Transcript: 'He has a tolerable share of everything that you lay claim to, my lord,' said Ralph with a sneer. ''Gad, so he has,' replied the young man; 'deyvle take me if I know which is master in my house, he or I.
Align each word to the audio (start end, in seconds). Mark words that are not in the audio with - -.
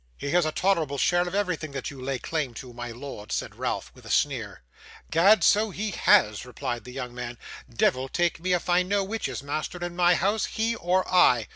'He 0.17 0.31
has 0.31 0.47
a 0.47 0.51
tolerable 0.51 0.97
share 0.97 1.27
of 1.27 1.35
everything 1.35 1.73
that 1.73 1.91
you 1.91 2.01
lay 2.01 2.17
claim 2.17 2.55
to, 2.55 2.73
my 2.73 2.89
lord,' 2.89 3.31
said 3.31 3.53
Ralph 3.53 3.91
with 3.93 4.03
a 4.03 4.09
sneer. 4.09 4.63
''Gad, 5.11 5.43
so 5.43 5.69
he 5.69 5.91
has,' 5.91 6.43
replied 6.43 6.85
the 6.85 6.91
young 6.91 7.13
man; 7.13 7.37
'deyvle 7.69 8.09
take 8.11 8.39
me 8.39 8.53
if 8.53 8.67
I 8.67 8.81
know 8.81 9.03
which 9.03 9.27
is 9.29 9.43
master 9.43 9.77
in 9.85 9.95
my 9.95 10.15
house, 10.15 10.45
he 10.45 10.75
or 10.75 11.07
I. 11.07 11.49